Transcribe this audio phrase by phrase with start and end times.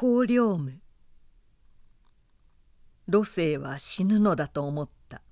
[0.00, 0.80] 光陵夢。
[3.08, 5.22] 路星は死ぬのだと思った。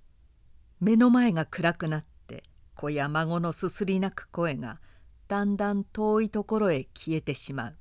[0.80, 2.42] 目の前が暗くなって
[2.74, 4.80] 子や孫のすすり泣く声が
[5.28, 7.76] だんだん遠いところへ消えてしまう。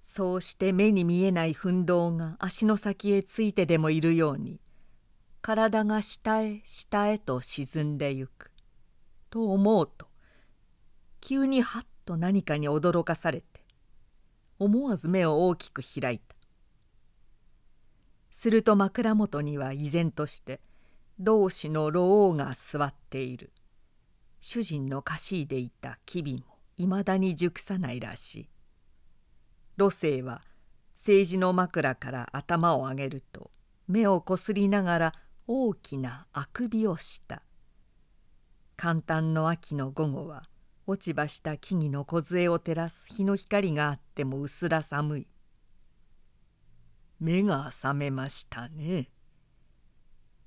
[0.00, 4.60] そうして目に見えない奮動が足の先へついてでもいるように
[5.42, 8.52] 体が下へ下へと沈んでゆく。
[9.28, 10.06] と思うと
[11.20, 13.49] 急にはっと何かに驚かされて
[14.60, 16.36] 思わず目を大きく開いた。
[18.30, 20.60] すると枕元には依然として
[21.18, 23.52] 同志の老王が座っている。
[24.38, 26.42] 主人の貸しでいた機微も
[26.76, 28.48] いまだに熟さないらしい。
[29.78, 30.42] 路星は
[30.94, 33.50] 政治の枕から頭を上げると
[33.88, 35.14] 目をこすりながら
[35.46, 37.42] 大きなあくびをした。
[38.76, 40.49] 簡単の秋の午後は
[40.90, 45.28] 落ち葉した木々の梢を照らす日の光があっても薄ら寒い。
[47.20, 49.08] 目が覚めましたね。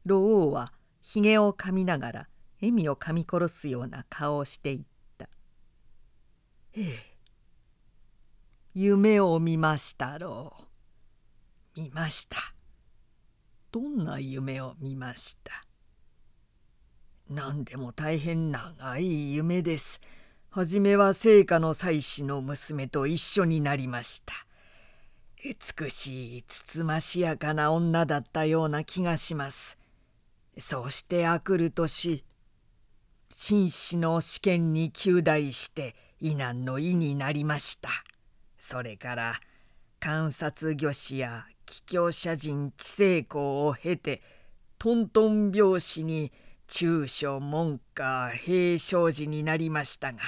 [0.04, 2.28] 老王はひげをかみながら
[2.62, 4.80] 笑みをかみ殺すような顔をしていっ
[5.18, 5.30] た
[6.76, 7.18] 「ええ。
[8.74, 10.54] 夢を見ましたろ
[11.78, 11.80] う。
[11.80, 12.38] 見ました。
[13.72, 15.64] どんな夢を見ました？
[17.30, 20.02] 何でも大変長い夢です
[20.56, 24.36] 初めは聖火の妻子の娘と一緒になりました。
[25.44, 29.80] 美しいつつましやかな女だったような気がします。
[30.60, 32.24] そうしてあくる年
[33.36, 37.90] 紳士の試験に及第して異難の意になりました。
[38.60, 39.34] それから
[40.00, 44.22] 観察御師や桔梗社人知性公を経て
[44.78, 46.32] トントン拍子に
[46.68, 50.20] 中書門下平生寺になりましたが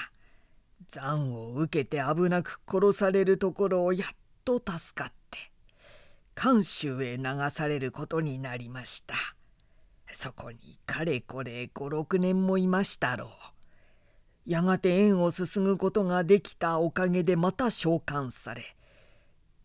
[0.92, 5.40] 残を受けて危なく殺されるところをやっと助かって
[6.42, 9.16] 監修へ流されることになりました。
[10.14, 13.30] そこにかれこれ56年もいましたろう。
[14.46, 18.62] やがて縁を進むことができたおかげでまた召喚され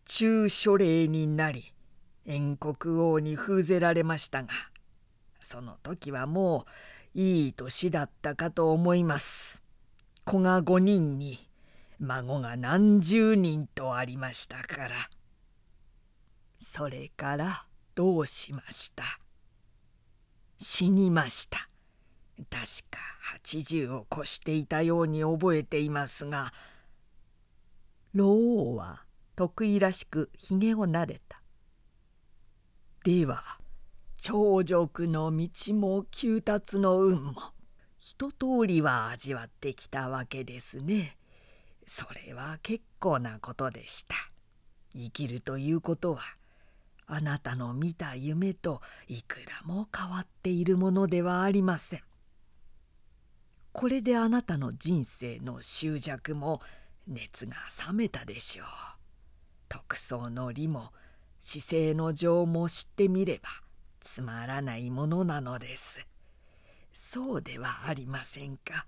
[0.05, 1.71] 中書令になり
[2.25, 4.49] 燕国王に封ぜられましたが
[5.39, 6.65] その時はも
[7.15, 9.60] ういい年だったかと思います。
[10.31, 11.45] 子が5人に
[11.99, 14.89] 孫が何十人とありましたから。
[16.61, 17.65] それから
[17.95, 19.03] どうしました？
[20.57, 21.67] 死にました。
[22.49, 22.99] 確か
[23.43, 26.53] 80を越していたように覚えていますが
[28.13, 29.03] 老王は
[29.35, 31.41] 得意らしくひげをなでた。
[33.03, 33.43] では
[34.21, 37.33] 長辱の道も旧達の運も。
[38.03, 41.17] 一通りは味わってきたわけですね。
[41.85, 44.15] それは結構なことでした。
[44.95, 46.21] 生きるということは
[47.05, 52.01] あなたの見た夢といくらも変わっているものではありません。
[53.71, 56.59] これであなたの人生の執着も
[57.07, 57.53] 熱が
[57.87, 58.67] 冷めたでしょう。
[59.69, 60.89] 特捜の理も
[61.39, 63.49] 姿勢の情も知ってみれば
[63.99, 66.10] つまらないものなのです。
[67.13, 68.85] そうではありませんか。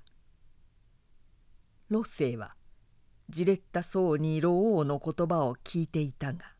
[1.89, 2.55] ロッセイは
[3.29, 6.53] じれったそうに老王の言葉を聞いていたが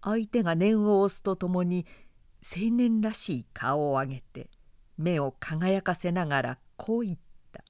[0.00, 1.86] 相手が念を押すとともに
[2.44, 4.48] 青年らしい顔を上げて
[4.96, 7.18] 目を輝かせながらこう言っ
[7.50, 7.64] た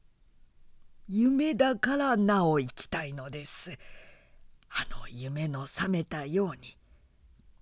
[1.08, 3.70] 「夢だからなお生きたいのです」
[4.68, 6.76] あの夢の覚めたように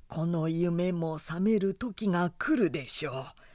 [0.09, 3.47] この夢も覚める時が来るでしょう。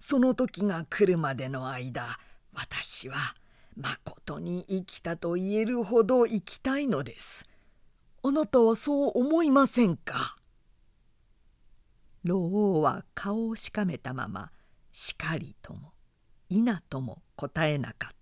[0.00, 2.18] その時が来るまでの間
[2.52, 3.36] 私は
[3.76, 7.46] まことに生きたと言えるほど生きたいのです。
[8.22, 10.36] あなたはそう思いませんか？
[12.24, 14.50] 老王は顔をしかめたまま
[14.90, 15.92] しかりとも
[16.48, 18.19] 否とも答えなかった。